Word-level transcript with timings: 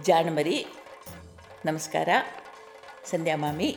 ಜಾಣಮರಿ 0.00 0.66
ನಮಸ್ಕಾರ, 1.64 2.08
ಸಂಧ್ಯಾ 3.10 3.36
ಮಾಮಿ. 3.36 3.76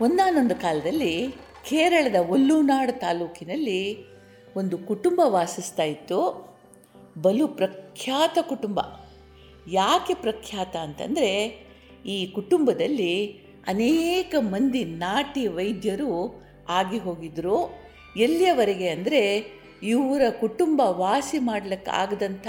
ಒಂದಾನೊಂದು 0.00 0.54
ಕಾಲದಲ್ಲಿ 0.54 1.34
ಕೇರಳದ 1.68 2.14
ಒಲ್ಲೂನಾಡು 2.28 3.00
ತಾಲೂಕಿನಲ್ಲಿ 3.00 4.06
ಒಂದು 4.56 4.78
ಕುಟುಂಬ 4.78 5.20
ವಾಸಿಸ್ತಾ 5.24 5.82
ಇತ್ತು. 5.82 6.50
ಬಲು 7.22 7.48
ಪ್ರಖ್ಯಾತ 7.48 8.38
ಕುಟುಂಬ. 8.40 8.80
ಯಾಕೆ 9.70 10.14
ಪ್ರಖ್ಯಾತ 10.14 10.76
ಅಂತಂದರೆ 10.76 11.46
ಈ 12.06 12.26
ಕುಟುಂಬದಲ್ಲಿ 12.26 13.32
ಅನೇಕ 13.66 14.34
ಮಂದಿ 14.38 14.84
ನಾಟಿ 14.84 15.46
ವೈದ್ಯರು 15.46 16.42
ಆಗಿ 16.68 16.98
ಹೋಗಿದ್ದರು 16.98 17.80
ಎಲ್ಲಿಯವರೆಗೆ 18.16 18.88
ಅಂದರೆ 18.88 19.22
ಇವರ 19.82 20.22
ಕುಟುಂಬ 20.40 20.80
ವಾಸಿ 20.80 21.38
ಮಾಡಲಿಕ್ಕಾಗದಂಥ 21.38 22.48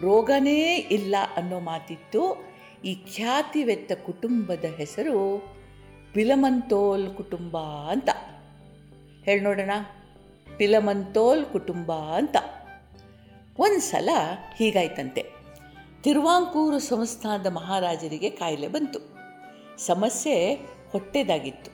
ರೋಗನೇ 0.00 0.76
ಇಲ್ಲ 0.76 1.16
ಅನ್ನೋ 1.36 1.60
ಮಾತಿತ್ತು. 1.60 2.44
ಈ 2.84 2.94
ಖ್ಯಾತಿವೆತ್ತ 2.94 3.92
ಕುಟುಂಬದ 3.92 4.64
ಹೆಸರು 4.64 5.44
ಪಿಲಮಂತೋಲ್ 6.14 7.14
ಕುಟುಂಬ 7.14 7.58
ಅಂತ. 7.58 8.08
ಹೇಳಿ 9.24 9.40
ನೋಡೋಣ. 9.40 9.70
ಪಿಲಮಂತೋಲ್ 10.56 11.44
ಕುಟುಂಬ 11.44 11.92
ಅಂತ. 11.92 12.36
ಒಂದು 13.58 13.80
ಸಲ 13.80 14.08
ಹೀಗಾಯ್ತಂತೆ. 14.56 15.24
ತಿರುವಾಂಕೂರು 16.02 16.78
ಸಂಸ್ಥಾನದ 16.78 17.46
ಮಹಾರಾಜರಿಗೆ 17.46 18.30
ಕಾಯಿಲೆ 18.30 18.68
ಬಂತು. 18.68 18.98
ಸಮಸ್ಯೆ 19.78 20.54
ಹೊಟ್ಟೆದಾಗಿತ್ತು. 20.92 21.70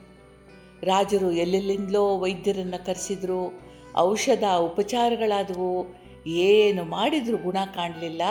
ರಾಜರು 0.86 1.32
ಎಲ್ಲೆಲ್ಲಿಂದಲೋ 1.32 2.18
ವೈದ್ಯರನ್ನು 2.18 2.86
ಕರೆಸಿದ್ರು, 2.86 3.60
ಔಷಧ 3.96 4.44
ಉಪಚಾರಗಳಾದವು 4.44 6.07
ಏನು 6.26 6.84
ಮಾಡಿದರೂ 6.84 7.36
ಗುಣ 7.36 7.56
ಕಾಣಲಿಲ್ಲ. 7.74 8.22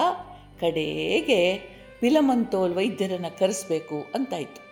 ಕಡೆಗೆ 0.59 1.55
ಪಿಲಮಂತೋಲ್ 1.99 2.73
ವೈದ್ಯರನ್ನು 2.73 3.39
ಕರೆಸಬೇಕು 3.39 3.95
ಅಂತಾಯಿತು. 4.15 4.67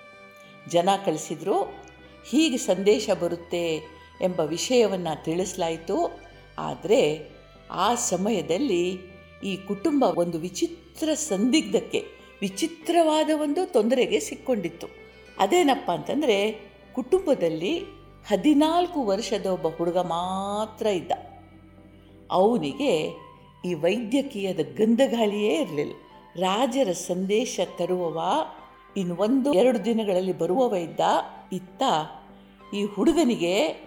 ಜನ 0.69 0.89
ಕಳಿಸಿದ್ರು, 1.05 1.63
ಹೀಗೆ 2.29 2.57
ಸಂದೇಶ 2.57 3.09
ಬರುತ್ತೆ 3.09 3.75
ಎಂಬ 4.21 4.39
ವಿಷಯವನ್ನು 4.39 5.23
ತಿಳಿಸಲಾಯಿತು. 5.23 6.19
ಆದರೆ 6.59 7.31
ಆ 7.71 7.95
ಸಮಯದಲ್ಲಿ 7.95 8.97
ಈ 9.43 9.57
ಕುಟುಂಬ 9.57 10.03
ಒಂದು 10.03 10.37
ವಿಚಿತ್ರ 10.37 11.13
ಸಂದಿಗ್ಧಕ್ಕೆ, 11.13 12.05
ವಿಚಿತ್ರವಾದ 12.41 13.29
ಒಂದು 13.41 13.71
ತೊಂದರೆಗೆ 13.71 14.19
ಸಿಕ್ಕೊಂಡಿತ್ತು. 14.19 14.87
ಅದೇನಪ್ಪ 15.37 15.91
ಅಂತಂದರೆ 15.91 16.59
ಕುಟುಂಬದಲ್ಲಿ 16.95 17.79
ಹದಿನಾಲ್ಕು 18.27 19.05
ವರ್ಷದ 19.05 19.45
ಒಬ್ಬ 19.45 19.67
ಹುಡುಗ 19.67 19.97
ಮಾತ್ರ 19.97 20.85
ಇದ್ದ. 20.85 21.11
ಅವನಿಗೆ 22.31 23.13
ಈ 23.65 23.73
ವೈದ್ಯಕೀಯದ 23.73 24.59
ಗಂಧಗಾಳಿಯೇ 24.77 25.61
ಇರಲಿಲ್ಲ. 25.61 25.93
ರಾಜರ 26.39 26.91
ಸಂದೇಶ 26.91 27.59
ತರುವವ, 27.77 28.21
ಇನ್ನು 28.97 29.15
ಒಂದು, 29.15 29.53
ಎರಡು 29.53 29.85
ದಿನಗಳಲ್ಲಿ 29.85 30.33
ಬರುವವ 30.33 30.75
ಇದ್ದ, 30.75 30.99
ಇತ್ತ 31.51 31.83
ಈ 32.73 32.85
ಹುಡುಗನಿಗೆ 32.85 33.85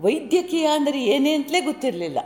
ವೈದ್ಯಕೀಯ 0.00 0.66
ಅಂದರೆ 0.66 1.04
ಏನೇ 1.04 1.34
ಅಂತಲೇ 1.34 1.60
ಗೊತ್ತಿರಲಿಲ್ಲ. 1.60 2.18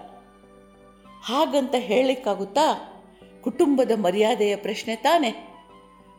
ಹಾಗಂತ 1.22 1.74
ಹೇಳಲಿಕ್ಕಾಗುತ್ತಾ 1.78 2.94
ಕುಟುಂಬದ 3.42 3.90
ಮರ್ಯಾದೆಯ 3.96 4.56
ಪ್ರಶ್ನೆ 4.56 4.96
ತಾನೆ. 4.96 5.30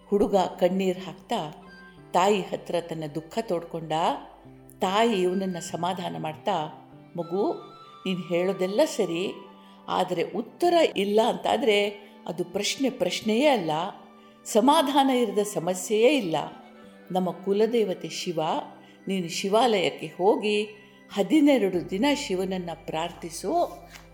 ಹುಡುಗ 0.07 0.35
ಕಣ್ಣೀರು 0.35 0.99
ಹಾಕ್ತಾ 1.05 1.63
ತಾಯಿ 2.13 2.41
ಹತ್ರ 2.41 2.75
ತನ್ನ 2.81 3.03
ದುಃಖ 3.15 3.37
ತೋಡ್ಕೊಂಡ, 3.41 3.93
ತಾಯಿ 4.81 5.21
ಇವನನ್ನು 5.21 5.61
ಸಮಾಧಾನ 5.61 6.15
ಮಾಡ್ತಾ, 6.19 6.85
ಮಗು 7.17 7.74
ನೀನು 8.05 8.23
ಹೇಳೋದೆಲ್ಲ 8.31 8.81
ಸರಿ, 8.97 9.23
ಆದರೆ 9.87 10.23
ಉತ್ತರ 10.31 10.73
ಇಲ್ಲ 10.97 11.19
ಅಂತಾದರೆ 11.27 11.77
ಅದು 12.27 12.43
ಪ್ರಶ್ನೆ 12.55 12.89
ಪ್ರಶ್ನೆಯೇ 13.01 13.47
ಅಲ್ಲ. 13.47 13.71
ಸಮಾಧಾನ 14.45 15.09
ಇರದ 15.23 15.43
ಸಮಸ್ಯೆಯೇ 15.53 16.11
ಇಲ್ಲ. 16.17 16.35
ನಮ್ಮ 17.11 17.29
ಕುಲದೇವತೆ 17.45 18.09
ಶಿವ, 18.21 18.39
ನೀನು 19.07 19.27
ಶಿವಾಲಯಕ್ಕೆ 19.29 20.07
ಹೋಗಿ 20.17 20.57
ಹದಿನೆರಡು 21.11 21.79
ದಿನ 21.89 22.05
ಶಿವನನ್ನು 22.15 22.75
ಪ್ರಾರ್ಥಿಸು, 22.85 23.51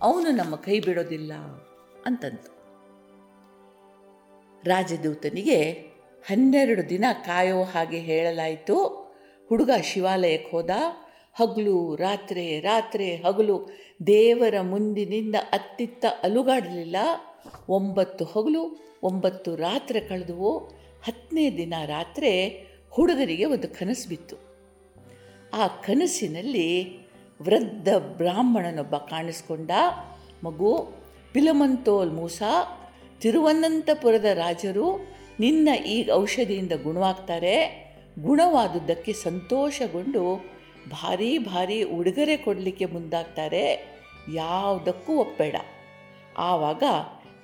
ಅವನು 0.02 0.30
ನಮ್ಮ 0.32 0.56
ಕೈ 0.56 0.80
ಬಿಡೋದಿಲ್ಲ 0.80 1.34
ಅಂತಂತು 2.06 2.52
ರಾಜದೂತನಿಗೆ 4.64 5.60
ಹನ್ನೆರಡು 6.26 6.84
ದಿನ 6.90 7.06
ಕಾಯೋ 7.26 7.62
ಹಾಗೆ 7.64 8.00
ಹೇಳಲಾಯಿತು. 8.00 8.76
ಹುಡುಗ 9.50 9.72
ಶಿವಾಲಯಕ್ಕೆ 9.84 10.52
ಹೋದ 10.52 10.74
ಹಗಲು, 11.34 11.96
ರಾತ್ರಿ 11.96 12.60
ರಾತ್ರಿ 12.60 13.16
ಹಗಲು. 13.16 13.70
ದೇವರ 14.08 14.62
ಮುಂದಿನಿಂದ 14.62 15.36
ಅತ್ತಿತ್ತ 15.52 16.06
ಅಲುಗಾಡಲಿಲ್ಲ. 16.24 16.96
ಒಂಬತ್ತು 17.70 18.26
ಹಗಲು, 18.26 18.80
ಒಂಬತ್ತು 19.04 19.56
ರಾತ್ರಿ 19.56 20.02
ಕಳೆದುವು, 20.02 20.58
ಹತ್ತನೇ 21.04 21.58
ದಿನ 21.58 21.74
ರಾತ್ರಿ 21.86 22.64
ಹುಡುಗರಿಗೆ 22.90 23.46
ಒಂದು 23.46 23.68
ಕನಸು 23.68 24.10
ಬಿತ್ತು. 24.10 24.36
ಆ 25.54 25.68
ಕನಸಿನಲ್ಲಿ 25.68 26.98
ವೃದ್ಧ 27.42 27.88
ಬ್ರಾಹ್ಮಣನೊಬ್ಬ 27.98 28.96
ಕಾಣಿಸ್ಕೊಂಡ. 28.96 29.72
ಮಗು 30.44 30.90
ಪಿಲಮಂತೋಲ್ 31.34 32.12
ಮೂಸ, 32.12 32.44
ತಿರುವನಂತಪುರದ 33.22 34.26
ರಾಜರು 34.34 35.08
ನಿನ್ನ 35.40 35.70
ಈ 35.86 36.10
ಔಷಧಿಯಿಂದ 36.10 36.72
ಗುಣವಾಗ್ತಾರೆ. 36.84 37.82
ಗುಣವಾದುದಕ್ಕೆ 38.20 39.14
ಸಂತೋಷಗೊಂಡು 39.14 40.46
ಭಾರಿ 40.90 41.38
ಭಾರಿ 41.38 41.84
ಉಡುಗೊರೆ 41.84 42.38
ಕೊಡಲಿಕ್ಕೆ 42.38 42.86
ಮುಂದಾಗ್ತಾರೆ. 42.86 43.92
ಯಾವುದಕ್ಕೂ 44.34 45.16
ಒಪ್ಪಬೇಡ 45.16 45.56
ಆವಾಗ 46.38 46.84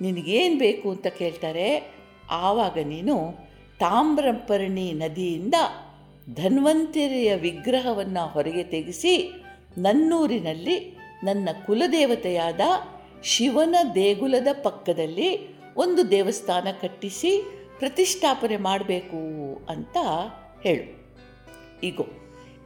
ನಿನಗೇನು 0.00 0.58
ಬೇಕು 0.58 0.90
ಅಂತ 0.90 1.06
ಕೇಳ್ತಾರೆ. 1.06 1.94
ಆವಾಗ 2.30 2.78
ನೀನು 2.78 3.48
ತಾಮ್ರಪರ್ಣಿ 3.78 4.92
ನದಿಯಿಂದ 4.92 5.54
ಧನ್ವಂತರಿಯ 6.34 7.34
ವಿಗ್ರಹವನ್ನು 7.34 8.26
ಹೊರಗೆ 8.26 8.64
ತೆಗೆಸಿ 8.64 9.44
ನನ್ನೂರಿನಲ್ಲಿ 9.78 10.96
ನನ್ನ 11.24 11.48
ಕುಲದೇವತೆಯಾದ 11.66 12.60
ಶಿವನ 13.22 13.74
ದೇಗುಲದ 13.94 14.48
ಪಕ್ಕದಲ್ಲಿ 14.62 15.58
ಒಂದು 15.76 16.10
ದೇವಸ್ಥಾನ 16.10 16.68
ಕಟ್ಟಿಸಿ 16.80 17.50
ಪ್ರತಿಷ್ಠಾಪನೆ 17.78 18.56
ಮಾಡಬೇಕು 18.56 19.20
ಅಂತ 19.70 19.96
ಹೇಳು. 20.62 20.98
ಈಗೋ 21.82 22.04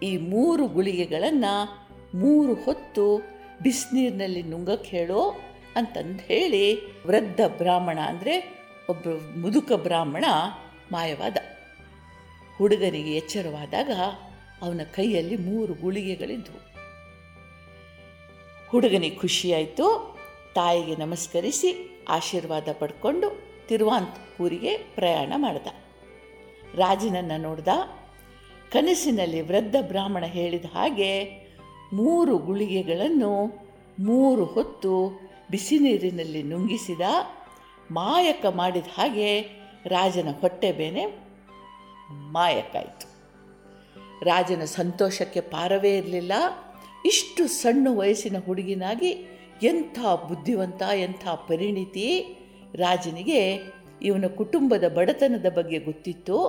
ಈ 0.02 0.16
ಮೂರು 0.16 0.66
ಗುಳಿಗೆಗಳನ್ನು 0.66 1.52
ಮೂರು 2.14 2.54
ಹೊತ್ತು 2.54 3.04
ಬಿಸಿನೀರಿನಲ್ಲಿ 3.62 4.42
ನುಂಗಕ್ಕೆ 4.42 4.96
ಹೇಳೋ 4.96 5.40
ಅಂತಂದು 5.76 6.22
ಹೇಳಿ 6.22 6.64
ವೃದ್ಧ 7.06 7.40
ಬ್ರಾಹ್ಮಣ 7.56 7.98
ಅಂದರೆ 7.98 8.34
ಒಬ್ಬ 8.90 9.06
ಮುದುಕ 9.36 9.72
ಬ್ರಾಹ್ಮಣ 9.72 10.24
ಮಾಯವಾದ. 10.92 11.36
ಹುಡುಗನಿಗೆ 12.58 13.12
ಎಚ್ಚರವಾದಾಗ 13.16 13.90
ಅವನ 14.62 14.80
ಕೈಯಲ್ಲಿ 14.94 15.36
ಮೂರು 15.36 15.74
ಗುಳಿಗೆಗಳಿದ್ವು. 15.74 16.58
ಹುಡುಗನಿಗೆ 18.70 19.16
ಖುಷಿಯಾಯಿತು, 19.16 19.86
ತಾಯಿಗೆ 20.54 20.96
ನಮಸ್ಕರಿಸಿ 20.96 21.70
ಆಶೀರ್ವಾದ 22.08 22.68
ಪಡ್ಕೊಂಡು 22.78 23.28
ತಿರುವಾಂತಪೂರಿಗೆ 23.68 24.76
ಪ್ರಯಾಣ 24.76 25.32
ಮಾಡ್ದ. 25.36 25.66
ರಾಜನನ್ನು 26.74 27.36
ನೋಡ್ದ 27.42 27.68
ಕನಸಿನಲ್ಲಿ 28.72 29.40
ವೃದ್ಧ 29.40 29.76
ಬ್ರಾಹ್ಮಣ 29.80 30.24
ಹೇಳಿದ 30.24 30.64
ಹಾಗೆ 30.64 31.24
ಮೂರು 31.92 32.38
ಗುಳಿಗೆಗಳನ್ನು 32.38 33.46
ಮೂರು 34.00 34.44
ಹೊತ್ತು 34.44 35.20
ಬಿಸಿ 35.50 35.78
ನೀರಿನಲ್ಲಿ 35.78 36.42
ನುಂಗಿಸಿದ 36.42 37.00
ಮಾಯಕ 37.90 38.46
ಮಾಡಿದ 38.46 38.86
ಹಾಗೆ 38.94 39.40
ರಾಜನ 39.86 40.28
ಹೊಟ್ಟೆ 40.40 40.72
ಬೇನೆ 40.72 41.06
ಮಾಯಕ್ಕಾಯಿತು 42.10 43.12
ರಾಜನ 44.24 44.64
ಸಂತೋಷಕ್ಕೆ 44.64 45.40
ಪಾರವೇ 45.40 45.96
ಇರಲಿಲ್ಲ. 45.96 46.32
ಇಷ್ಟು 47.06 47.46
ಸಣ್ಣ 47.46 47.88
ವಯಸ್ಸಿನ 47.90 48.36
ಹುಡುಗಿನಾಗಿ 48.46 49.10
ಎಂಥ 49.62 49.98
ಬುದ್ಧಿವಂತ, 50.28 50.82
ಎಂಥ 50.94 51.28
ಪರಿಣಿತಿ 51.28 52.36
ರಾಜನಿಗೆ 52.74 53.58
ಇವನ 54.02 54.26
ಕುಟುಂಬದ 54.26 54.88
ಬಡತನದ 54.88 55.46
ಬಗ್ಗೆ 55.54 55.78
ಗೊತ್ತಿತ್ತು 55.78 56.46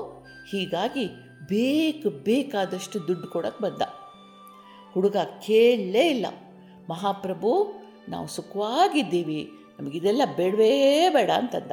ಹೀಗಾಗಿ 0.52 1.06
ಬೇಕು, 1.48 2.10
ಬೇಕಾದಷ್ಟು 2.10 3.08
ದುಡ್ಡು 3.08 3.28
ಕೊಡೋಕ್ಕೆ 3.28 3.64
ಬಂದ. 3.64 3.82
ಹುಡುಗ 4.92 5.16
ಕೇಳಲೇ 5.46 6.10
ಇಲ್ಲ. 6.10 6.26
ಮಹಾಪ್ರಭು, 6.90 7.74
ನಾವು 8.10 8.28
ಸುಖವಾಗಿದ್ದೀವಿ. 8.28 9.52
ನಮಗಿದೆಲ್ಲ 9.80 10.22
ಬೇಡವೇ 10.38 11.10
ಬೇಡ 11.10 11.32
ಅಂತಂದ. 11.32 11.72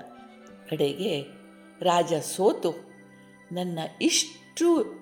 ಕಡೆಗೆ 0.70 1.22
ರಾಜ 1.82 2.14
ಸೋತು. 2.14 2.90
ನನ್ನ 3.52 3.78
ಇಷ್ಟು 4.02 5.00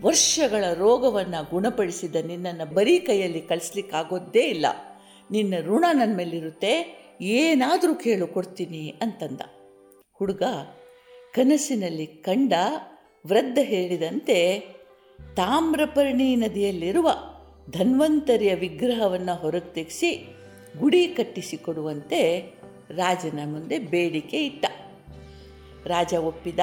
ವರ್ಷಗಳ 0.00 0.64
ರೋಗವನ್ನು 0.74 1.50
ಗುಣಪಡಿಸಿದ 1.50 2.16
ನಿನ್ನನ್ನು 2.16 2.74
ಬರೀ 2.74 2.98
ಕೈಯಲ್ಲಿ 2.98 3.40
ಕಳಿಸ್ಲಿಕ್ಕಾಗೋದೇ 3.40 4.42
ಇಲ್ಲ. 4.42 4.66
ನಿನ್ನ 5.30 5.54
ಋಣ 5.60 5.84
ನನ್ನ 5.92 6.16
ಮೇಲಿರುತ್ತೆ. 6.16 6.98
ಏನಾದರೂ 7.20 7.94
ಕೇಳು, 7.94 8.26
ಕೊಡ್ತೀನಿ 8.26 8.94
ಅಂತಂದ. 9.02 9.40
ಹುಡುಗ 10.12 10.42
ಕನಸಿನಲ್ಲಿ 11.34 12.06
ಕಂಡ 12.06 12.52
ವೃದ್ಧ 13.26 13.58
ಹೇಳಿದಂತೆ 13.62 14.58
ತಾಮ್ರಪರ್ಣಿ 15.36 16.36
ನದಿಯಲ್ಲಿರುವ 16.36 17.10
ಧನ್ವಂತರಿಯ 17.70 18.54
ವಿಗ್ರಹವನ್ನು 18.54 19.34
ಹೊರಗೆ 19.34 19.72
ತೆಗೆಸಿ 19.74 20.34
ಗುಡಿ 20.80 21.06
ಕಟ್ಟಿಸಿಕೊಡುವಂತೆ 21.06 22.20
ರಾಜನ 22.90 23.38
ಮುಂದೆ 23.44 23.78
ಬೇಡಿಕೆ 23.78 24.46
ಇಟ್ಟ. 24.46 24.66
ರಾಜ 25.86 26.14
ಒಪ್ಪಿದ. 26.14 26.58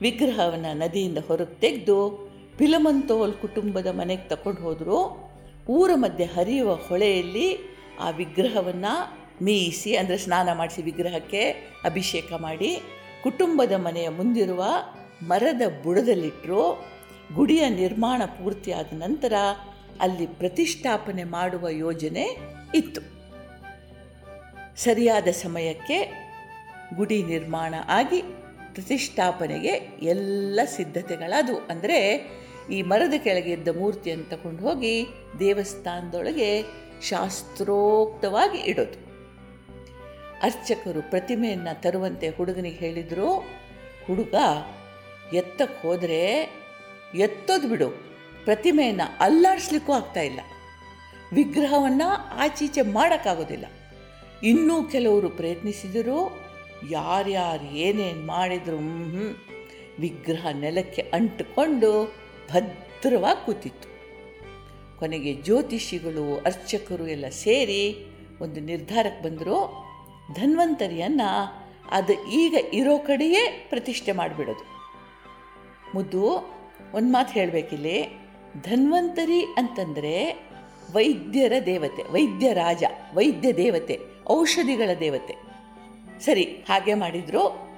ವಿಗ್ರಹವನ್ನು 0.00 0.78
ನದಿಯಿಂದ 0.78 1.18
ಹೊರಗೆ 1.18 1.60
ತೆಗೆದು 1.60 2.30
ಪಿಲಮಂತೋಲ್ 2.58 3.32
ಕುಟುಂಬದ 3.32 3.86
ಮನೆಗೆ 3.86 4.28
ತಗೊಂಡು 4.28 4.62
ಹೋದರು. 4.62 5.30
ಊರ 5.68 5.90
ಮಧ್ಯೆ 5.94 6.26
ಹರಿಯುವ 6.26 6.74
ಹೊಳೆಯಲ್ಲಿ 6.74 7.48
ಆ 8.00 8.10
ವಿಗ್ರಹವನ್ನು 8.10 8.92
ಮೇಯಿಸಿ, 9.44 9.96
ಅಂದರೆ 9.96 10.18
ಸ್ನಾನ 10.18 10.48
ಮಾಡಿಸಿ 10.52 10.82
ವಿಗ್ರಹಕ್ಕೆ 10.82 11.50
ಅಭಿಷೇಕ 11.84 12.32
ಮಾಡಿ, 12.32 12.80
ಕುಟುಂಬದ 13.22 13.72
ಮನೆಯ 13.76 14.08
ಮುಂದಿರುವ 14.08 14.64
ಮರದ 15.22 15.62
ಬುಡದಲ್ಲಿಟ್ಟರು 15.82 16.86
ಗುಡಿಯ 17.34 17.68
ನಿರ್ಮಾಣ 17.68 18.22
ಪೂರ್ತಿಯಾದ 18.24 18.86
ನಂತರ 18.92 19.32
ಅಲ್ಲಿ 20.00 20.26
ಪ್ರತಿಷ್ಠಾಪನೆ 20.26 21.24
ಮಾಡುವ 21.24 21.68
ಯೋಜನೆ 21.68 22.38
ಇತ್ತು. 22.74 23.00
ಸರಿಯಾದ 24.76 25.28
ಸಮಯಕ್ಕೆ 25.28 26.30
ಗುಡಿ 26.96 27.22
ನಿರ್ಮಾಣ 27.22 27.74
ಆಗಿ 27.88 28.22
ಪ್ರತಿಷ್ಠಾಪನೆಗೆ 28.72 29.72
ಎಲ್ಲ 30.02 30.60
ಸಿದ್ಧತೆಗಳಾದವು. 30.64 31.56
ಅಂದರೆ 31.56 32.30
ಈ 32.70 32.82
ಮರದ 32.82 33.12
ಕೆಳಗೆ 33.18 33.52
ಇದ್ದ 33.52 33.68
ಮೂರ್ತಿಯನ್ನು 33.68 34.30
ತಗೊಂಡು 34.30 34.62
ಹೋಗಿ 34.68 35.06
ದೇವಸ್ಥಾನದೊಳಗೆ 35.38 36.62
ಶಾಸ್ತ್ರೋಕ್ತವಾಗಿ 37.02 38.58
ಇಡೋದು. 38.58 39.10
ಅರ್ಚಕರು 40.42 41.10
ಪ್ರತಿಮೆಯನ್ನು 41.10 41.80
ತರುವಂತೆ 41.82 42.28
ಹುಡುಗನಿಗೆ 42.28 42.76
ಹೇಳಿದರು, 42.76 43.38
ಹುಡುಗ 44.06 44.34
ಎತ್ತಕ್ಕೆ 45.34 45.88
ಹೋದರೆ 45.88 46.42
ಎತ್ತೋದು 47.14 47.68
ಬಿಡು. 47.68 47.88
ಪ್ರತಿಮೆಯನ್ನು 48.44 49.16
ಅಲ್ಲಾಡಿಸ್ಲಿಕ್ಕೂ 49.20 49.92
ಆಗ್ತಾಯಿಲ್ಲ 49.92 50.40
ವಿಗ್ರಹವನ್ನು 51.32 52.08
ಆಚೀಚೆ 52.38 52.82
ಮಾಡೋಕ್ಕಾಗೋದಿಲ್ಲ. 52.82 53.66
ಇನ್ನೂ 54.42 54.82
ಕೆಲವರು 54.82 55.28
ಪ್ರಯತ್ನಿಸಿದರು 55.28 56.40
ಯಾರ್ಯಾರು 56.90 57.76
ಏನೇನು 57.76 58.26
ಮಾಡಿದ್ರು 58.26 58.76
ವಿಗ್ರಹ 60.00 60.46
ನೆಲಕ್ಕೆ 60.48 61.02
ಅಂಟುಕೊಂಡು 61.02 62.14
ಭದ್ರವಾಗಿ 62.52 63.46
ಕೂತಿತ್ತು. 63.46 63.90
ಕೊನೆಗೆ 64.98 65.34
ಜ್ಯೋತಿಷಿಗಳು, 65.34 66.38
ಅರ್ಚಕರು 66.38 67.06
ಎಲ್ಲ 67.06 67.28
ಸೇರಿ 67.28 68.06
ಒಂದು 68.40 68.60
ನಿರ್ಧಾರಕ್ಕೆ 68.60 69.24
ಬಂದರು, 69.24 69.90
ಧನ್ವಂತರಿಯನ್ನು 70.34 71.60
ಅದು 71.90 72.30
ಈಗ 72.30 72.54
ಇರೋ 72.72 72.98
ಕಡೆಯೇ 72.98 73.66
ಪ್ರತಿಷ್ಠೆ 73.70 74.12
ಮಾಡಿಬಿಡೋದು. 74.12 74.79
ಮುದ್ದು, 75.94 76.50
ಒಂದು 76.94 77.12
ಮಾತು 77.12 77.32
ಹೇಳಬೇಕಿಲ್ಲಿ. 77.32 78.08
ಧನ್ವಂತರಿ 78.62 79.42
ಅಂತಂದರೆ 79.42 80.50
ವೈದ್ಯರ 80.92 81.52
ದೇವತೆ, 81.66 82.02
ವೈದ್ಯ 82.12 82.52
ರಾಜ, 82.52 82.84
ವೈದ್ಯ 83.14 83.52
ದೇವತೆ, 83.52 84.00
ಔಷಧಿಗಳ 84.30 84.90
ದೇವತೆ. 85.00 85.34
ಸರಿ, 86.20 86.42
ಹಾಗೆ 86.42 86.94
ಮಾಡಿದ್ರು. 86.94 87.70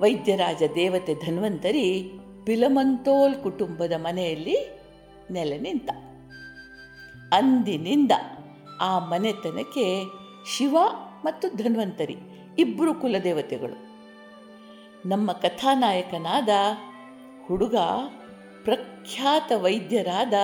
ವೈದ್ಯರಾಜ 0.00 0.62
ದೇವತೆ, 0.74 1.14
ಧನ್ವಂತರಿ 1.14 2.12
ಪಿಲಮಂತೋಲ್ 2.44 3.34
ಕುಟುಂಬದ 3.34 3.92
ಮನೆಯಲ್ಲಿ 3.96 4.80
ನೆಲೆ 5.30 5.58
ನಿಂತ. 5.58 5.90
ಅಂದಿನಿಂದ 7.32 8.12
ಆ 8.80 8.98
ಮನೆತನಕ್ಕೆ 8.98 10.02
ಶಿವ 10.56 10.76
ಮತ್ತು 11.24 11.48
ಧನ್ವಂತರಿ 11.48 12.16
ಇಬ್ಬರು 12.58 12.94
ಕುಲದೇವತೆಗಳು. 12.94 13.88
ನಮ್ಮ 15.08 15.32
ಕಥಾನಾಯಕನಾದ 15.32 16.48
ಹುಡುಗ 17.48 17.74
ಪ್ರಖ್ಯಾತ 18.64 19.52
ವೈದ್ಯರಾದ 19.56 20.34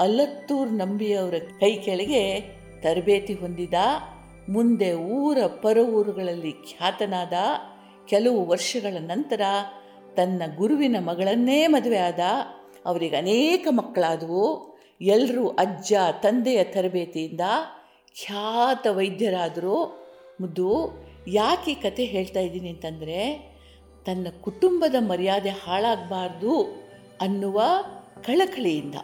ಅಲತ್ತೂರ್ 0.00 0.72
ನಂಬಿಯವರ 0.72 1.34
ಕೈ 1.60 1.76
ಕೆಳಗೆ 1.76 2.40
ತರಬೇತಿ 2.82 3.34
ಹೊಂದಿದ, 3.34 3.74
ಮುಂದೆ 4.48 4.92
ಊರ 4.92 5.38
ಪರ 5.46 5.78
ಊರುಗಳಲ್ಲಿ 5.78 6.52
ಖ್ಯಾತನಾದ 6.52 7.32
ಕೆಲವು 8.06 8.46
ವರ್ಷಗಳ 8.46 8.96
ನಂತರ 9.00 9.40
ತನ್ನ 10.16 10.42
ಗುರುವಿನ 10.56 10.96
ಮಗಳನ್ನೇ 10.98 11.66
ಮದುವೆ 11.66 11.98
ಆದ. 11.98 12.20
ಅವರಿಗೆ 12.86 13.16
ಅನೇಕ 13.16 13.68
ಮಕ್ಕಳಾದವು. 13.70 14.74
ಎಲ್ಲರೂ 15.00 15.48
ಅಜ್ಜ, 15.48 15.92
ತಂದೆಯ 16.22 16.64
ತರಬೇತಿಯಿಂದ 16.64 17.40
ಖ್ಯಾತ 18.20 18.86
ವೈದ್ಯರಾದರು. 18.90 20.04
ಮುದ್ದು 20.40 20.68
ಯಾಕೆ 21.28 21.74
ಕತೆ 21.74 22.04
ಹೇಳ್ತಾ 22.04 22.40
ಇದ್ದೀನಿ 22.40 22.68
ಅಂತಂದರೆ 22.68 23.53
ತನ್ನ 24.04 24.26
ಕುಟುಂಬದ 24.40 24.94
ಮರ್ಯಾದೆ 24.98 25.48
ಹಾಳಾಗಬಾರ್ದು 25.48 26.62
ಅನ್ನುವ 27.20 27.62
ಕಳಕಳಿಯಿಂದ 28.24 28.94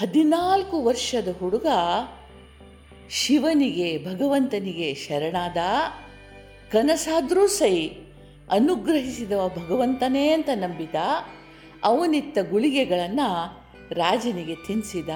ಹದಿನಾಲ್ಕು 0.00 0.82
ವರ್ಷದ 0.82 1.36
ಹುಡುಗ 1.38 1.66
ಶಿವನಿಗೆ, 3.10 4.06
ಭಗವಂತನಿಗೆ 4.06 4.94
ಶರಣಾದ 4.94 5.56
ಕನಸಾದರೂ 6.72 7.46
ಸೈ 7.46 7.88
ಅನುಗ್ರಹಿಸಿದವ 8.50 9.48
ಭಗವಂತನೇ 9.48 10.28
ಅಂತ 10.28 10.48
ನಂಬಿದ 10.54 10.94
ಅವನಿತ್ತ 11.84 12.38
ಗುಳಿಗೆಗಳನ್ನು 12.50 13.60
ರಾಜನಿಗೆ 13.90 14.54
ತಿನ್ನಿಸಿದ 14.54 15.08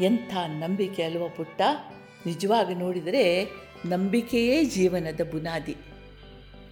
ಎಂಥ 0.00 0.36
ನಂಬಿಕೆ 0.46 1.02
ಅಲ್ವ 1.02 1.28
ಪುಟ್ಟ? 1.28 1.62
ನಿಜವಾಗಿ 2.26 2.74
ನೋಡಿದರೆ 2.74 3.44
ನಂಬಿಕೆಯೇ 3.86 4.64
ಜೀವನದ 4.64 5.20
ಬುನಾದಿ. 5.30 5.76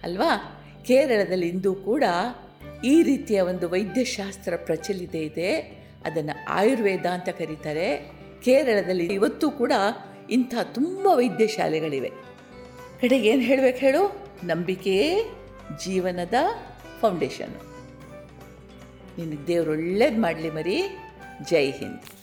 ಅಲ್ವಾ? 0.03 0.56
ಕೇರಳದಲ್ಲಿ 0.87 1.47
ಇಂದು 1.47 1.75
ಕೂಡ 1.75 2.03
ಈ 2.85 3.03
ರೀತಿಯ 3.03 3.41
ಒಂದು 3.41 3.69
ವೈದ್ಯಶಾಸ್ತ್ರ 3.69 4.53
ಪ್ರಚಲಿತ 4.55 5.15
ಇದೆ. 5.15 5.57
ಅದನ್ನು 6.05 6.45
ಆಯುರ್ವೇದ 6.49 7.05
ಅಂತ 7.05 7.29
ಕರೀತಾರೆ. 7.29 8.11
ಕೇರಳದಲ್ಲಿ 8.43 9.05
ಇವತ್ತು 9.05 9.51
ಕೂಡ 9.51 9.71
ಇಂಥ 10.29 10.55
ತುಂಬ 10.63 11.07
ವೈದ್ಯಶಾಲೆಗಳಿವೆ. 11.07 12.11
ಕಡೆಗೆ 13.01 13.29
ಏನು 13.29 13.41
ಹೇಳಬೇಕು 13.41 13.77
ಹೇಳು? 13.77 14.27
ನಂಬಿಕೆಯೇ 14.43 15.23
ಜೀವನದ 15.85 16.33
ಫೌಂಡೇಶನ್ 17.01 17.55
ನಿನಗೆ 19.17 19.47
ದೇವರು 19.47 19.71
ಒಳ್ಳೇದು 19.71 20.21
ಮಾಡಲಿ 20.21 20.49
ಮರಿ. 20.49 20.81
ಜೈ 21.49 21.71
ಹಿಂದ್. 21.71 22.16